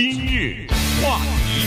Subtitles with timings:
[0.00, 0.64] 今日
[1.02, 1.66] 话题，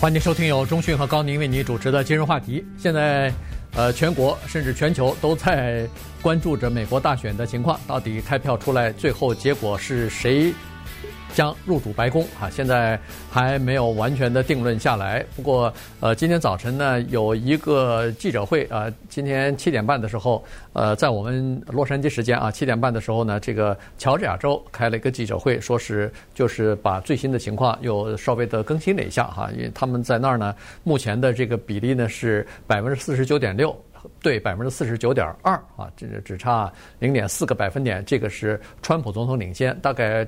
[0.00, 2.64] 欢迎收听由中讯和高宁为您主持的今日话题。
[2.78, 3.32] 现在，
[3.74, 5.84] 呃，全国甚至全球都在
[6.22, 10.54] 关注着美国大选的情况，到底开票出来，最后结果是谁？
[11.34, 12.98] 将入主白宫啊，现在
[13.30, 15.24] 还没有完全的定论下来。
[15.36, 33.74] 不过，呃，今天早晨呢，有一个记者会啊，今天七点半的时候，呃，在我们洛杉矶时间啊，七点半的时候呢，这个乔治亚州开了一个记者会，说是就是把最新的情况又稍微的更新了一下哈，因为他们在那儿呢，目前的这个比例呢是百分之四十九点六
[34.22, 40.26] 对百分之四十九点二啊，这只差零点四个百分点，这个是川普总统领先，大概。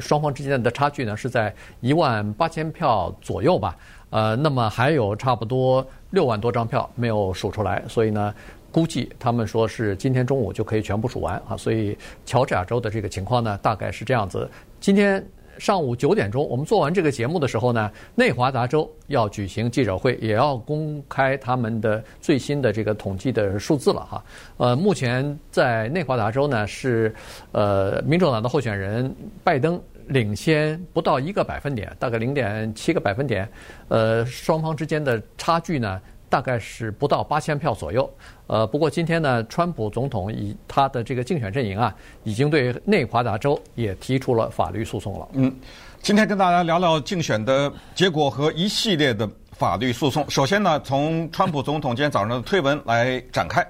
[0.00, 3.76] 双方之间的差距呢是在一万八千票左右吧，
[4.10, 8.34] 呃，那么还有差不多六万多张票没有数出来，所以呢，
[8.70, 14.48] 估计他们说是今天中午就可以全部数完啊，所以乔治亚州的这个情况呢大概是这样子，
[14.80, 15.24] 今天。
[15.58, 24.22] 上午九点钟，我们做完这个节目的时候呢，内华达州要举行记者会，也要公开他们的最新的这个统计的数字了哈。
[24.58, 27.14] 呃，目前在内华达州呢是
[27.52, 29.10] 呃民主党的候选人
[29.42, 33.48] 拜登领先不到一个百分点，大概零点七个百分点。
[33.88, 36.00] 呃，双方之间的差距呢？
[36.28, 38.12] 大概是不到八千票左右，
[38.48, 45.28] 呃，不过今天呢，川普总统以他的这个竞选阵营啊，已经对内华达州也提出了法律诉讼了。
[45.34, 45.54] 嗯，
[46.02, 50.28] 今天跟大家聊聊竞选的结果和一系列的法律诉讼。
[50.28, 53.64] 首先呢，从川普总统今天早上的推文来展开，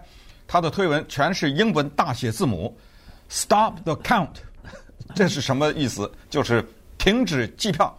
[0.48, 2.74] 他的推文全是英文大写字母
[3.28, 4.30] ，Stop the count，
[5.14, 6.10] 这是什么意思？
[6.28, 6.64] 就是
[6.98, 7.96] 停止计票。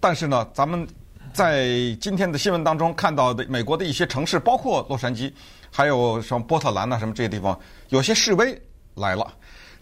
[0.00, 0.86] 但是呢，咱们。
[1.30, 1.68] 在
[2.00, 5.30] 今天的新闻当中看到的美国的一些城市，包括洛杉矶，
[5.70, 7.56] 还有什么波特兰呐，什么这些地方，
[7.90, 8.60] 有些示威
[8.94, 9.34] 来了。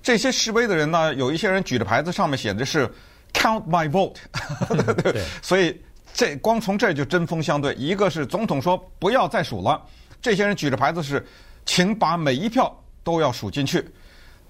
[0.03, 2.87] 这些示威的人呢，有一些人举着牌子，上面写的是
[3.33, 4.17] “Count my vote”，
[5.03, 5.81] 对，所以
[6.13, 7.73] 这光从这就针锋相对。
[7.77, 9.81] 一个是总统说不要再数了，
[10.21, 11.25] 这些人举着牌子是
[11.65, 13.89] 请把每一票都要数进去。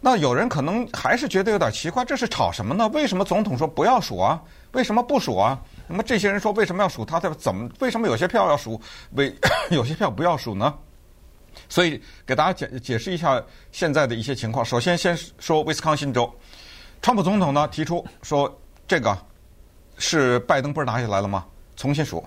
[0.00, 2.86] 那有人可能还是觉得有点奇怪，这是吵什么呢？
[2.88, 4.40] 为什么总统说不要数啊？
[4.72, 5.58] 为什么不数啊？
[5.88, 7.04] 那么这些人说为什么要数？
[7.04, 7.68] 他的怎么？
[7.80, 8.80] 为什么有些票要数？
[9.12, 9.34] 为
[9.70, 10.72] 有些票不要数呢？
[11.68, 13.42] 所以给大家解解释一下
[13.72, 14.64] 现在的一些情况。
[14.64, 16.30] 首先，先说威斯康星州，
[17.00, 18.54] 川普总统呢提出说，
[18.86, 19.16] 这个
[19.96, 21.46] 是拜登不是拿下来了吗？
[21.74, 22.22] 重新数。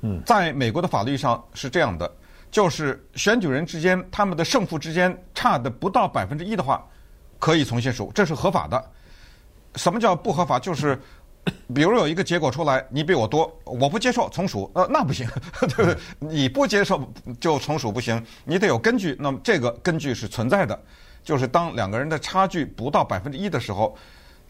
[0.00, 2.10] 嗯，在美国的法律上是这样的，
[2.50, 6.86] 就是选举人之间他们的胜负之间差的不到百分之一的话，
[7.38, 8.82] 可以重新数，这是合法的。
[9.74, 10.58] 什么叫不合法？
[10.58, 10.98] 就是。
[11.72, 15.28] 比如有一个结果出来，你比我多，我不接受重数，呃，那不行，
[15.62, 15.96] 对不对？
[16.18, 17.00] 你不接受
[17.38, 19.16] 就重数不行，你得有根据。
[19.20, 20.76] 那么这个根据是存在的，
[21.22, 23.96] 就是当两个人的差距不到百分之一的时候，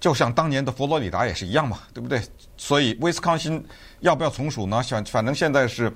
[0.01, 2.19] 就像当年的佛罗里达也是一样嘛，对不对？
[2.57, 3.63] 所以威斯康星
[4.01, 4.83] 要不要重数呢？
[4.83, 5.93] 反反正现在是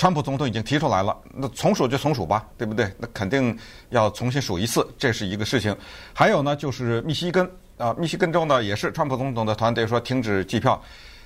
[0.00, 2.90] 川普总统已经提出来了，那重数就重数吧，对不对？
[2.96, 3.54] 那肯定
[3.90, 5.76] 要重新数一次，这是一个事情。
[6.14, 7.46] 还有呢，就是密西根。
[7.76, 10.82] 啊，密西根州呢也是川普总统的团队说停止计票，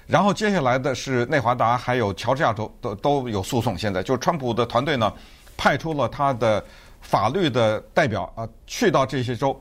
[0.08, 3.78] 然后接下来的是内华达还有乔治亚州都都有诉讼。
[3.78, 5.12] 现在就是川普的团队呢
[5.56, 6.64] 派出了他的
[7.00, 9.56] 法律的代表啊去到这些州，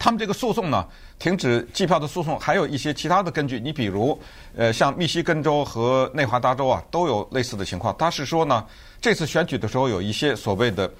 [0.00, 0.84] 他们这个诉讼呢
[1.18, 3.58] 停止计票的诉讼还有一些其他的根据。
[3.60, 4.18] 你比如
[4.56, 7.94] 呃像密西根州和内华达州啊都有类似的情况。
[7.98, 8.64] 他是说呢
[9.00, 10.90] 这次选举的时候有一些所谓的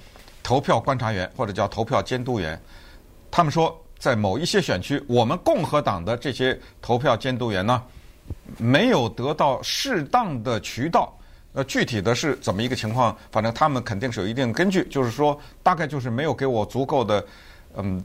[0.43, 2.59] 投票观察员或者叫投票监督员，
[3.31, 3.75] 他们说。
[3.99, 7.81] 在某一些选区，我们共和党的这些投票监督员呢，
[8.59, 11.11] 没有得到适当的渠道。
[11.53, 13.17] 呃，具体的是怎么一个情况？
[13.31, 17.25] 反正他们肯定是有一定根据，就是说，大概就是没有给我足够的
[17.75, 17.99] 嗯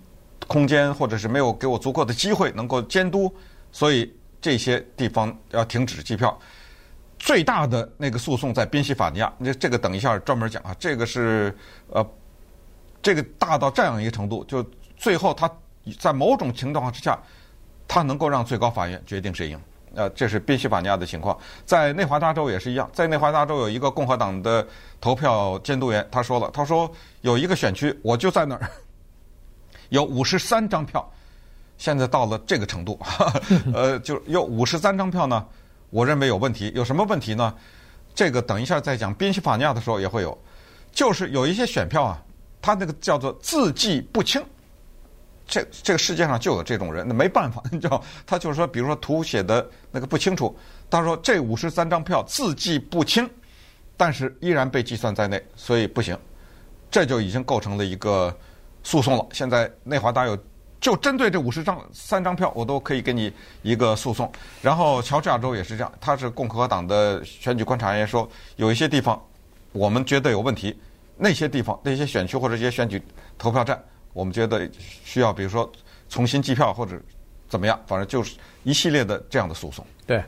[0.46, 3.32] 空间，或者是没有给我足够的机会能够监督，
[3.70, 6.38] 所以这些地方要停止计票。
[7.18, 10.74] 最大的那个诉讼在宾夕法尼亚，那这个等一下专门讲啊。
[10.78, 11.56] 这个是
[11.88, 12.06] 呃，
[13.00, 14.64] 这个大到这样一个程度，就
[14.96, 15.50] 最后他。
[15.98, 17.18] 在某种情况之下，
[17.88, 19.60] 他能够让最高法院决定谁赢。
[19.96, 21.36] 呃，这是宾夕法尼亚的情况。
[21.66, 24.64] 在内华达州也是一样，在内华达州有一个共和党的
[25.00, 26.88] 投票监督员，他说了，他说
[27.22, 28.70] 有一个选区，我就在那儿，
[29.92, 31.06] 有五十三张票，
[31.76, 32.98] 现在到了这个程度，
[33.74, 35.46] 呃，就有五十三张票呢，
[35.90, 36.72] 我认为有问题。
[36.74, 37.54] 有什么问题呢？
[38.14, 40.36] 这个等一下再讲宾夕法尼亚的时候也会有，
[40.92, 42.18] 就是有一些选票啊，
[42.62, 44.42] 他那个叫做字迹不清。
[45.46, 50.56] 这这个世界上就有这种人，那没办法，你知道，他就是说，比如说图写的那个不清楚，
[50.88, 53.28] 他说这五十三张票字迹不清，
[53.94, 56.18] 但是依然被计算在内，所以不行，
[56.90, 58.34] 这就已经构成了一个
[58.82, 59.26] 诉讼了。
[59.32, 60.38] 现在内华达有
[60.80, 63.32] 就针对这五十张三张票，我都可以给你
[63.62, 64.30] 一个诉讼。
[64.60, 69.20] 然后乔治亚州也是这样，他是共和党的选举观察员说，有一些地方
[69.72, 70.76] 我们觉得有问题，
[71.16, 73.00] 那些地方那些选区或者这些选举
[73.38, 73.80] 投票站，
[74.12, 74.68] 我们觉得
[75.04, 75.70] 需要比如说
[76.08, 77.00] 重新计票或者
[77.48, 79.86] 怎么样，反正就是一系列的这样的诉讼。
[80.06, 80.22] 对。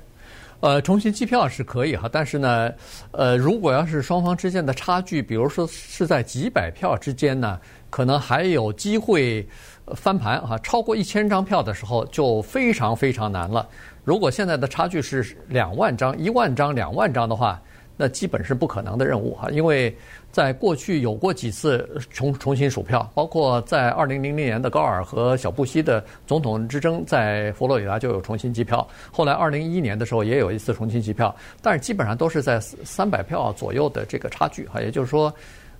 [0.64, 2.72] 呃，重新计票是可以哈，但是呢，
[3.10, 9.46] 呃，如果要是双方之间的差距，比如说是在几百票之间呢，可能还有机会
[9.88, 10.56] 翻盘哈。
[10.60, 13.68] 超过一千张票的时候，就非常非常难了。
[14.04, 17.60] 如果现在的差距是两万张、一万张、两万张的话，
[17.96, 19.96] 那基本是不可能的任务哈，因为。
[20.34, 28.84] 在过去有过几次重重新数票，包括在二零零零年的高尔和小布希的总统之争，在佛罗里达就有重新计票。
[29.12, 31.32] 后来二零一一年的时候也有一次重新计票，
[31.62, 35.32] 但是基本上都是在三百票左右的这个差距哈，也就是说，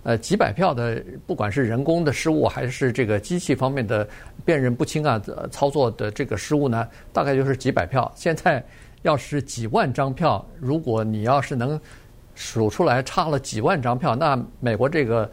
[0.04, 4.08] 呃，几百票的，不管是人工的失误还是这个机器方面的
[4.44, 5.20] 辨认不清啊，
[5.50, 8.08] 操作的这个失误呢，大概就是几百票。
[8.14, 8.64] 现在
[9.02, 11.80] 要是几万张票，如果你要是能。
[12.34, 15.30] 数出来差了几万张票，那美国这个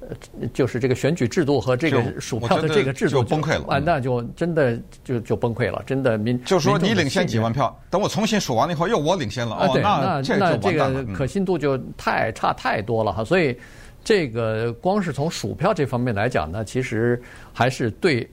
[0.00, 0.08] 呃，
[0.52, 13.56] 就是这个选举制度和这个数票的这个制度就，就崩溃了，啊，那就真的就就崩溃了，真的民就是说你领先几万票，等我重新数完了以后又我领先了，哦，对那那这那这个可信度就太差太多了哈，所以
[14.02, 17.20] 这个光是从数票这方面来讲呢，其实
[17.52, 18.28] 还是对。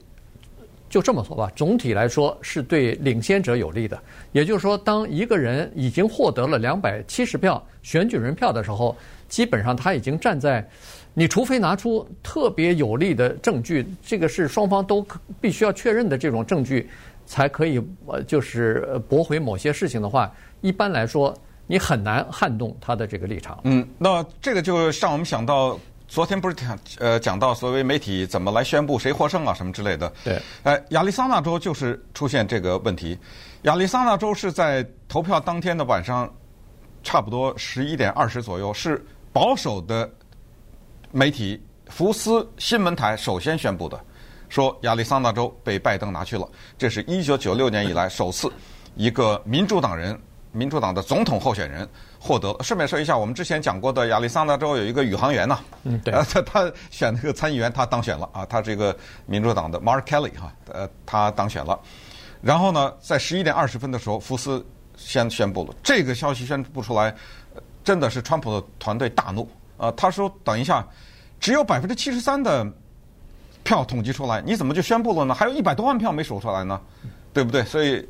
[0.92, 3.98] 就这么说吧，总体来说是对领先者有利的。
[4.30, 8.94] 也就是说，当一个人已经获得了两百七十票选举人票的时候，
[9.26, 10.62] 基本上他已经站在，
[11.14, 15.02] 你除非拿出特别有力的证据，这个是双方都
[15.40, 16.86] 必须要确认的这种证据，
[17.24, 20.30] 才可以呃，就是驳回某些事情的话，
[20.60, 21.34] 一般来说
[21.66, 23.58] 你很难撼动他的这个立场。
[23.64, 25.80] 嗯，那这个就让我们想到。
[26.12, 30.12] 昨天不是讲呃讲到所谓媒体怎么来宣布谁获胜啊什么之类的？
[30.22, 30.38] 对。
[30.62, 33.18] 呃，亚利桑那州就是出现这个问题。
[33.62, 36.30] 亚利桑那州是在投票当天的晚上，
[37.02, 40.06] 差不多十一点二十左右，是保守的
[41.12, 43.98] 媒体福斯新闻台首先宣布的，
[44.50, 46.46] 说亚利桑那州被拜登拿去了。
[46.76, 48.52] 这是一九九六年以来首次
[48.96, 50.20] 一个民主党人。
[50.52, 51.88] 民主党的总统候选人
[52.20, 52.54] 获得。
[52.62, 58.96] 顺便说一下，我们之前讲过的亚利桑那州有一个宇航员呐，嗯，对，他他选那个参议员，他当选了啊，他这个
[59.26, 61.78] 民主党的 Mark Kelly 哈，呃，他当选了。
[62.42, 64.64] 然后呢，在十一点二十分的时候，福斯
[64.96, 67.14] 先宣布了这个消息宣布出来，
[67.82, 70.86] 真的是川普的团队大怒啊，他说等一下，
[71.40, 72.66] 只有百分之七十三的
[73.62, 75.34] 票统计出来，你怎么就宣布了呢？
[75.34, 76.80] 还有一百多万票没数出来呢，
[77.32, 77.64] 对不对？
[77.64, 78.06] 所以，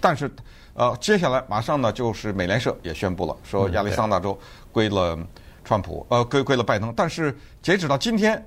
[0.00, 0.30] 但是。
[0.78, 4.38] 呃，接下来马上呢，就是美联社也宣布了，说亚利桑那州
[4.70, 5.18] 归了
[5.64, 6.94] 川普，呃，归归了拜登。
[6.96, 8.40] 但是截止到今天，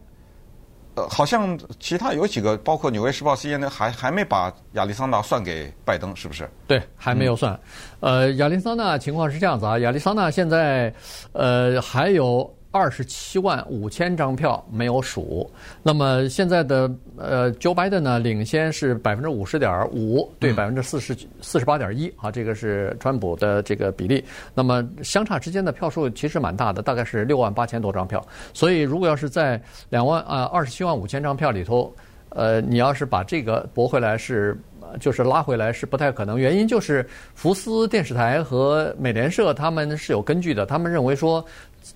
[0.96, 6.50] 呃，好像其他有几个，包括《纽约时报》、CNN 还还没把亚利桑那算给拜登，是不是？
[6.68, 7.60] 对，还没有算。
[8.00, 10.94] 呃，亚利桑那情况是这样子啊，亚利桑那现在
[11.34, 12.50] 呃还有。
[12.72, 15.52] 二十七万五千张票没有数，
[15.84, 24.24] 那么现在的呃，Joe Biden 呢领先是百分之五十点五对百分之四十四十八点一啊，这个是川普的这个比例。
[24.54, 28.26] 那么相差之间的票数其实蛮大的，大概是六万八千多张票。
[28.54, 31.94] 所以如果要是在两万啊二十七万五千张票里头，
[32.30, 34.58] 呃，你要是把这个驳回来是
[35.00, 36.40] 就是拉回来是不太可能。
[36.40, 41.46] 原因就是福斯电视台和美联社他们是有根据的，他们认为说。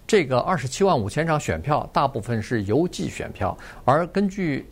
[0.07, 4.67] 这个二十七万五千张选票，大部分是邮寄选票，而根据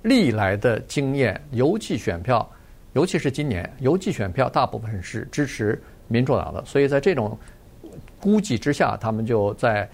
[0.00, 2.50] 历来的经验，邮寄选票，
[2.94, 5.78] 尤其是今年，邮寄选票大部分是支持
[6.08, 7.38] 民主党的，所以在这种
[8.18, 9.86] 估计之下，他们就在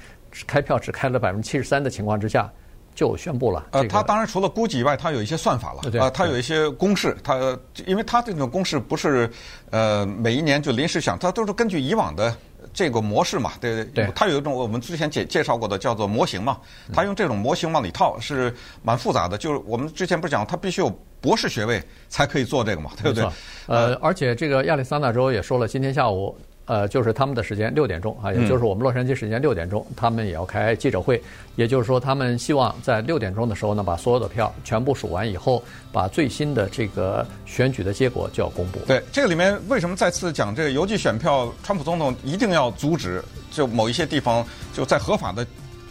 [0.47, 2.49] 开票只开了百分之七十三的情况之下，
[2.95, 3.67] 就宣布了。
[3.73, 9.31] 呃，他当然除了估计以外，他有一些算法了，啊，他有一些公式，他因为他这种公式不是
[9.71, 12.35] 呃每一年就临时想，他都是根据以往的。
[12.73, 16.59] 这个模式嘛，对对对，它有一种我们之前介介绍过的叫做模型嘛，
[16.93, 19.37] 它用这种模型往里套是蛮复杂的。
[19.37, 23.29] 就是我们之前不是讲，它必须有博士学位才可以做这个嘛，对不对？
[23.67, 26.37] 呃，而且这个亚利桑那州也说了，今天下午。
[26.71, 31.21] 呃，就是他们的时间六点钟啊，也就是我们洛杉矶时间六点钟，他们也要开记者会。
[31.57, 35.61] 也就是说，他们希望在六点钟的时候呢，把所有的票全部数完以后，
[35.91, 38.79] 把最新的这个选举的结果就要公布。
[38.87, 41.53] 对，这个里面为什么再次讲这个邮寄选票？
[41.65, 45.45] 川普总统一定要阻止，就某一些地方就在合法的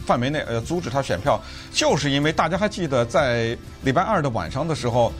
[0.05, 1.37] 范围内呃阻止他选票，
[1.73, 5.11] 就是因为大家还记得在礼拜二的晚上的时候，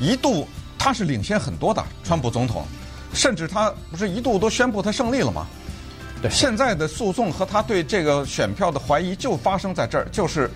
[0.00, 0.44] 一度
[0.76, 2.64] 他是领先很多的，川普总统。
[3.12, 5.46] 甚至他不是一度都宣布他胜利了吗？
[6.20, 10.50] 对，现在的诉讼和他对这个选票的怀疑就发生在这儿，就是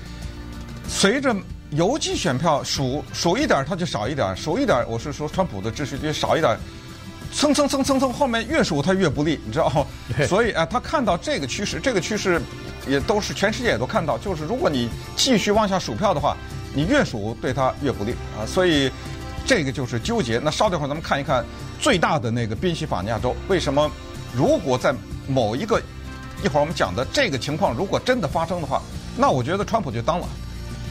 [0.88, 1.35] 随着
[1.71, 6.59] 邮寄选票数数一点儿，它就少一点儿；数一点儿，我是说川普的支持率少一点儿，
[7.32, 9.87] 蹭蹭蹭蹭蹭，后面越数他越不利，你知道吗？
[10.26, 12.42] 所以啊，他看到这个趋势，这个趋势
[12.87, 16.37] 也都是全世界也都看到，就是如果你继续往下数票的话，
[16.75, 18.44] 你越数对他越不利啊。
[18.44, 18.90] 所以
[19.47, 20.40] 这个就是纠结。
[20.42, 21.44] 那稍等会儿咱们看一看
[21.82, 23.90] 最大的那个宾夕法尼亚州，为什么
[24.32, 24.94] 如果在
[25.26, 25.82] 某一个
[26.44, 28.80] 一会儿我们讲的这个情况如果真的发生的话，
[29.16, 30.26] 那我觉得川普就当了。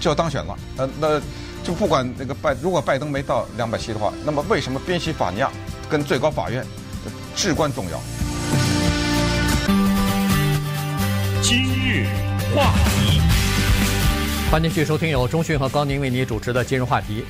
[0.01, 1.21] 就要当选了，呃，那
[1.63, 5.51] 就不管那个拜，如果拜登没到两百七的话，那么为什么宾夕法尼亚
[5.87, 6.65] 跟最高法院
[7.35, 8.01] 至关重要？
[11.39, 12.07] 今日
[12.55, 13.21] 话题，
[14.49, 17.23] 欢迎继续收听由中讯和高宁为你主持的今日话题。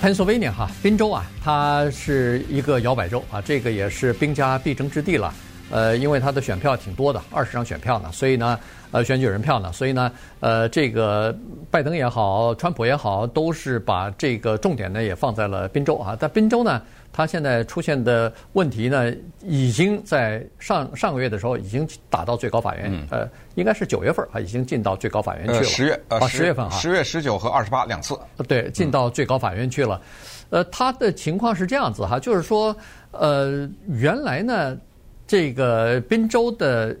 [0.00, 5.34] Pennsylvania 哈，宾州啊，它是一个摇摆州啊，这个也是兵家必争之地了。
[5.70, 8.58] 呃，因为它的选票挺多的，二十张选票呢，所以呢，
[8.92, 11.36] 呃，选举人票呢，所以呢，呃，这个
[11.68, 16.14] 拜登也好，川普也好，都是把这个重点呢也放在了宾州啊。
[16.14, 16.80] 在宾州呢，
[17.18, 25.64] 他现在出现的问题呢，已经在上上个月的时候已经打到最高法院，嗯、呃，应该是九月份啊，已经进到最高法院去了。
[25.64, 28.16] 十月啊，十月份啊，十月十九和二十八两次。
[28.46, 30.00] 对，进到最高法院去了。
[30.50, 32.76] 呃，他的情况是这样子哈，就是说，
[33.10, 34.78] 呃，原来呢。
[35.26, 36.96] 这个滨州的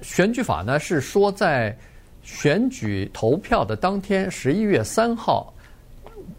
[0.00, 1.76] 选举法呢，是说在
[2.22, 5.52] 选举投票的当天，十一月三号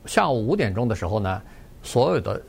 [0.05, 1.39] 下午五点钟的时候呢，
[1.83, 2.41] 所有的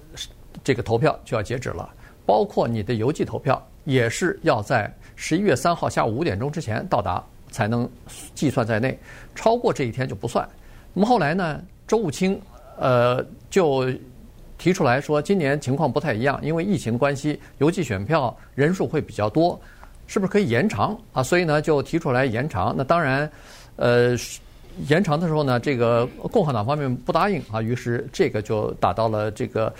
[0.65, 1.89] 这个投票就要截止了，
[2.27, 7.89] 包括你的邮寄投票也是要在十一月三号下午五点钟之前到达才能
[8.35, 8.99] 计算在内，
[9.35, 10.49] 超过这一天就不算。
[10.93, 12.41] 那么后来呢，周务卿
[12.79, 13.89] 呃就。
[14.57, 19.61] 提出来说，今年情况不太一样，因为疫情关系，邮寄选票人数会比较多，
[20.07, 21.23] 是不是可以延长啊？
[21.23, 22.73] 所以呢，就提出来延长。
[22.75, 23.31] 那当然，
[23.77, 24.17] 呃，
[24.87, 29.75] 延长的时候呢，这个共和党方面不答应啊，于是这个就打到了这个，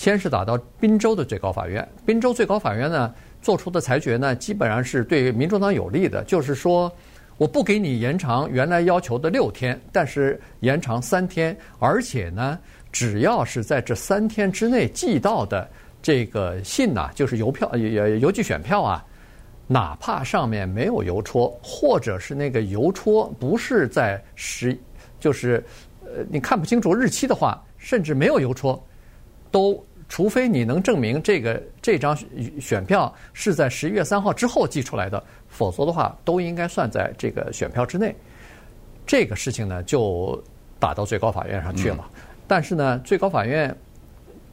[0.00, 1.86] 先是打到宾州的最高法院。
[2.06, 6.90] 宾州最高法院呢做出的裁决呢，基本上是对民主党有利的，就是说
[7.36, 12.58] 我不给你延长原来要求的六天，但是延长三天，而且呢。
[12.92, 15.68] 只要是在这三天之内寄到的
[16.02, 19.06] 这个信呐，就是邮票、邮邮寄选票啊，
[19.68, 24.76] 哪怕上面没有邮戳，或者是那个邮戳不是在十，
[25.20, 25.62] 就是
[26.02, 28.84] 呃你看不清楚日期的话，甚至没有邮戳，
[29.52, 29.80] 都
[30.10, 32.14] 除非你能证明这个这张
[32.60, 38.14] 选票是在十一月三号之后寄出来的，否则的话都应该算在这个选票之内。
[39.06, 40.42] 这个事情呢，就
[40.80, 42.10] 打到最高法院上去了。
[42.14, 43.72] 嗯但是呢，最高法院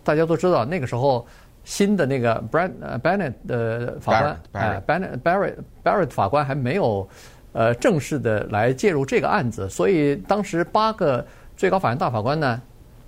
[0.04, 1.26] 大家都知道，那个时候
[1.64, 2.72] 新的那个 Brad
[3.02, 7.10] Bennett 的法官，哎，Bennett Barrett Barrett 法官还没有
[7.54, 12.62] 呃正式的来介入这个案子，所以当时八个最高法院大法官呢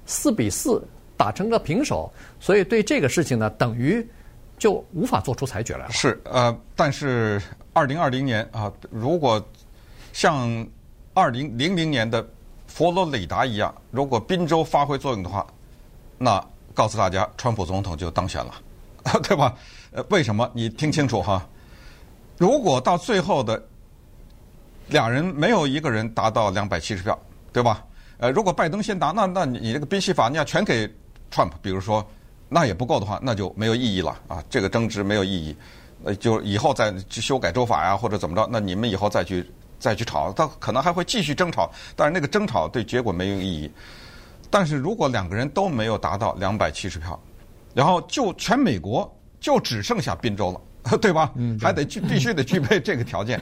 [0.08, 0.84] 四比四
[1.20, 2.10] 打成个平手，
[2.40, 4.08] 所以对这个事情呢，等于
[4.58, 5.92] 就无法做出裁决来了。
[5.92, 7.42] 是呃，但是
[7.74, 9.46] 二零二零年啊，如果
[10.14, 10.66] 像
[11.14, 12.26] 二零零零年的。
[12.72, 15.46] 佛罗里达一样，如果宾州发挥作用的话，
[16.20, 18.54] 那告诉大家，川普总统就当选了，
[19.24, 19.56] 对吧？
[19.92, 20.50] 呃，为什么？
[20.54, 21.44] 你听清楚哈。
[22.38, 23.62] 如果到最后的
[24.90, 27.20] 俩人没有一个人达到两百七十票，
[27.52, 27.84] 对吧？
[28.20, 30.88] 呃，如果拜登先达，那那你这个宾夕法尼亚全给
[31.30, 32.06] 川普，比如说
[32.48, 34.44] 那也不够的话，那就没有意义了啊。
[34.50, 35.56] 这个争执没有意义，
[36.04, 39.46] 呃，就以后再去修改州法呀，或者怎么着，那你们以后再去。
[39.82, 43.72] 再去吵，他可能还会继续争吵，但是那个争吵对结果没有意义。
[44.50, 47.18] 但是如果两个人都没有达到两百七十票，
[47.74, 49.10] 然后就全美国
[49.40, 51.32] 就只剩下宾州了， 对吧？
[51.36, 53.42] 嗯，还得具必须得具备这个条件，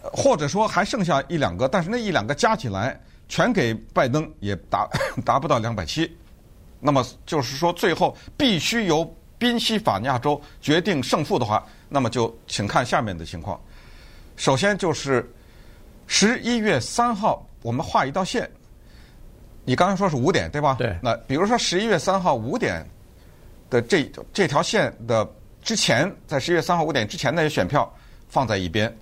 [0.00, 2.96] 或者说还剩下一两个，但是那一两个加起来
[3.28, 4.88] 全给拜登也达
[5.26, 6.16] 达不到两百七，
[6.84, 9.04] 那么就是说最后必须由
[9.38, 13.58] 宾夕法尼亚州决定胜负的话，那么就请看下面的情况。
[14.36, 15.28] 首先就是。
[16.06, 18.46] 十一月三号，我们画一道线。
[19.64, 20.76] 你刚才说是五点，对吧？
[20.78, 20.94] 对。
[21.02, 22.86] 那比如说十一月三号五点
[23.70, 25.26] 的这这条线的
[25.62, 27.90] 之前，在十一月三号五点之前那些选票
[28.28, 28.94] 放在一边，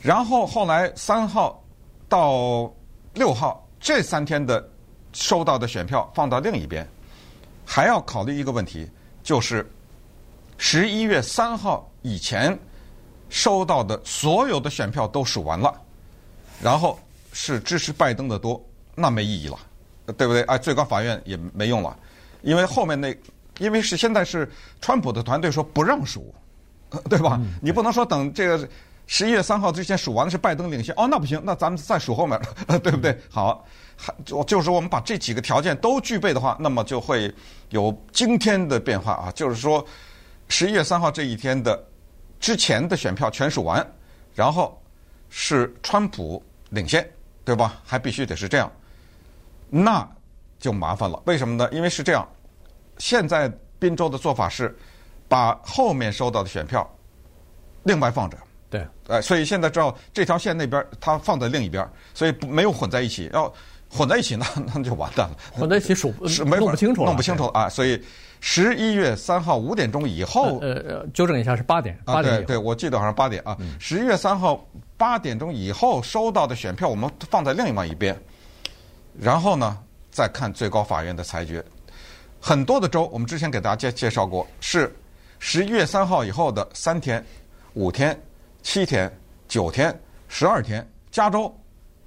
[0.00, 1.62] 然后后来三号
[2.08, 2.68] 到
[3.14, 4.68] 六号这三天的
[5.12, 6.84] 收到的选票放到另一边，
[7.74, 8.86] 还要考虑一个问题，
[9.22, 9.66] 就是
[10.58, 12.58] 十一月三号以前
[13.30, 15.74] 收到的所有的选票都数完了。
[16.60, 17.00] 然后
[17.32, 18.62] 是支持拜登的多，
[18.94, 19.58] 那没意义了，
[20.18, 20.42] 对不对？
[20.42, 21.96] 哎，最高法院也没用了，
[22.42, 23.16] 因为后面那，
[23.58, 24.46] 因为是现在是
[24.82, 26.32] 川普的团队说不让数，
[27.08, 27.38] 对吧？
[27.40, 28.68] 嗯、你不能说等这个
[29.06, 32.38] 十一月三号之前数完的是拜登领先，哦，那不行，那咱们再数后面，
[32.82, 33.18] 对不对？
[33.30, 33.66] 好，
[34.04, 37.32] 还就就是说我们把这几个条件都具备的话，那么就会
[37.70, 39.30] 有惊天的变化啊！
[39.32, 39.86] 就是说，
[40.48, 41.80] 十一月三号这一天的
[42.40, 43.86] 之前的选票全数完，
[44.34, 44.76] 然后
[45.30, 47.08] 是川普领先，
[47.44, 47.80] 对吧？
[47.84, 48.68] 还必须得是这样，
[49.70, 50.04] 那
[50.58, 51.22] 就麻烦了。
[51.26, 51.68] 为什么呢？
[51.70, 52.28] 因为是这样，
[52.98, 54.76] 现在宾州的做法是
[55.28, 56.84] 把后面收到的选票
[57.84, 58.36] 另外放着。
[58.68, 63.30] 对，呃，所以现在知道这条线那边它放在另一边，所以没有混在一起。
[63.34, 63.52] 要
[63.94, 65.36] 混在一起，那那就完蛋了。
[65.52, 67.68] 混在一起数是没弄不清楚了，弄不清楚啊！
[67.68, 68.02] 所以
[68.40, 72.36] 十一月三号五点钟以后，呃呃，纠正一下是八点，八点。
[72.38, 73.56] 对对，我记得好像八点啊。
[73.78, 78.18] 十一月三号八点钟以后收到的选票，我们放在另外一边，
[79.20, 79.78] 然后呢
[80.10, 81.62] 再看最高法院的裁决。
[82.40, 84.90] 很多的州，我们之前给大家介介绍过，是
[85.38, 87.24] 十一月三号以后的三天、
[87.74, 88.18] 五天。
[88.64, 89.12] 七天、
[89.48, 89.92] 九天、
[90.28, 91.52] 十二天，加州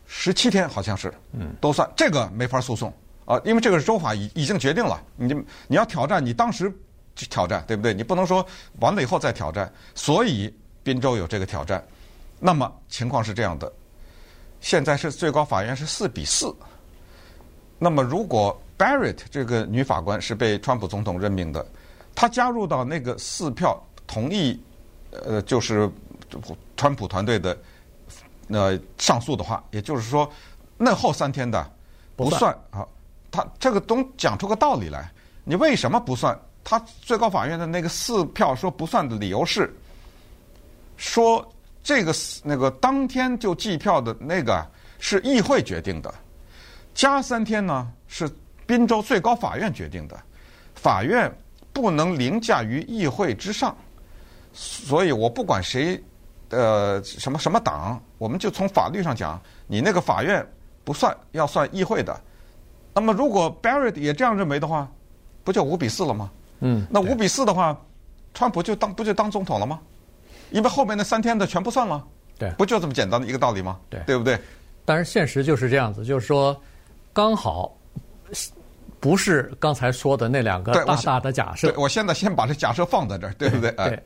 [0.07, 2.93] 十七天好像是，嗯，都算这个没法诉讼
[3.25, 5.33] 啊，因为这个是州法已已经决定了，你
[5.67, 6.71] 你要挑战，你当时
[7.15, 7.93] 去挑战，对不对？
[7.93, 8.45] 你不能说
[8.79, 9.71] 完了以后再挑战。
[9.93, 11.83] 所以滨州有这个挑战。
[12.39, 13.71] 那么情况是这样的，
[14.61, 16.53] 现在是最高法院是四比四。
[17.79, 21.65] 那么如果 Barrett 这个女法官是被川普总统任命的，
[22.13, 24.61] 她加入到那个四票同意，
[25.11, 25.91] 呃，就是。
[26.75, 27.57] 川普团队的
[28.47, 30.29] 呃上诉的话，也就是说，
[30.77, 31.71] 那后三天的
[32.15, 32.85] 不算啊。
[33.31, 35.11] 他这个东讲出个道理来，
[35.43, 36.39] 你为什么不算？
[36.63, 39.75] 他最高法院的那个四票说不算的理由是，
[40.95, 41.45] 说
[41.83, 44.65] 这个那个当天就计票的那个
[44.97, 46.13] 是议会决定的，
[46.93, 48.29] 加三天呢是
[48.65, 50.17] 滨州最高法院决定的，
[50.73, 51.31] 法院
[51.73, 53.75] 不能凌驾于议会之上，
[54.53, 56.01] 所以我不管谁。
[56.55, 58.01] 呃，什么什么党？
[58.17, 60.45] 我们就从法律上讲，你那个法院
[60.83, 62.19] 不算，要算议会的。
[62.93, 64.89] 那么，如果 Barrett 也这样认为的话，
[65.43, 66.31] 不就五比四了吗？
[66.61, 67.77] 嗯，那五比四的话，
[68.33, 69.79] 川普就当不就当总统了吗？
[70.51, 72.03] 因为后面那三天的全不算了。
[72.37, 73.79] 对，不就这么简单的一个道理吗？
[73.89, 74.39] 对，对不对？
[74.85, 76.55] 但是现实就是这样子，就是说，
[77.11, 77.75] 刚好
[79.05, 81.69] 不是刚才说的那两个大大的假设。
[81.69, 83.69] 对，我现在先把这假设放在这儿，对不对？
[83.73, 83.99] 对。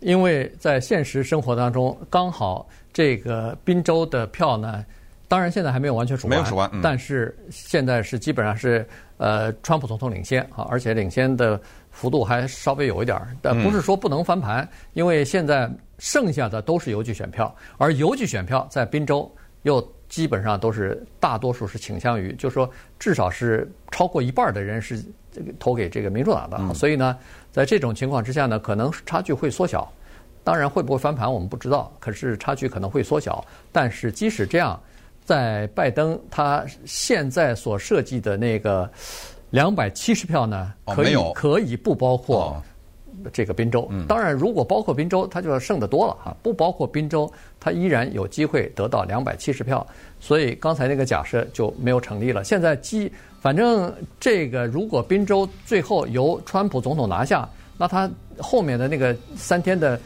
[0.00, 4.82] 因为在现实生活当中，刚好这个宾州的票呢，
[5.28, 8.86] 当然现在还没有完全数完，没有数完，嗯、但是现在是基本上是
[9.18, 19.30] 呃，川普总统领先啊，而且领先的幅度还稍微有一点儿，但不是说不能翻盘，嗯、因为现在剩下的都是邮寄选票，而邮寄选票在宾州
[19.64, 27.16] 又基本上都是大多数是倾向于，就是说至少是超过一半的人是这个投给这个民主党的，嗯、所以呢。
[27.52, 29.90] 在这种情况之下呢，可能差距会缩小。
[30.44, 33.42] 当然，会不会翻盘我们不知道，可是差距可能会缩小。
[33.72, 34.78] 但是即使这样，
[35.24, 38.86] 在拜登他现在所设计的那个
[39.48, 42.62] 两百七十票呢，可以可以不包括
[43.32, 43.90] 这个宾州。
[44.08, 46.36] 当然，如果包括滨州，他就要胜得多了哈。
[46.42, 49.86] 不包括滨州，他依然有机会得到两百七十票。
[50.20, 52.44] 所以刚才那个假设就没有成立了。
[52.44, 53.10] 现在基。
[53.38, 57.48] 反正这个，如果宾州最后由川普总统拿下，
[57.78, 60.00] 那他后面的那个三天的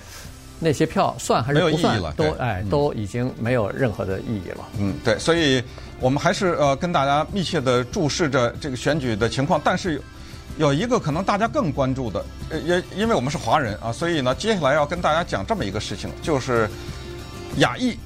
[0.59, 4.69] 那些票算还是不算，都哎都已经没有任何的意义了。
[4.79, 5.63] 嗯，对，所以
[6.01, 9.59] 我们还是呃跟大家密切的注视着这个选举的情况。
[9.65, 9.99] 但是
[10.61, 12.23] 有一个可能大家更关注的，
[12.67, 16.69] 也因为我们是华人啊，所以呢，接下来要跟大家讲这么一个事情，就是
[17.57, 17.97] 亚裔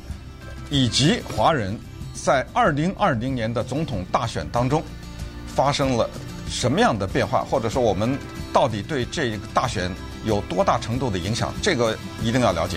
[0.71, 1.77] 以及华人
[2.15, 4.81] 在二零二零年的总统大选当中。
[5.47, 6.11] 发生了
[6.49, 8.19] 什么样的变化，或者说我们
[8.53, 9.89] 到底对这个大选
[10.25, 11.55] 有多大程度的影响？
[11.63, 12.77] 这个一定要了解。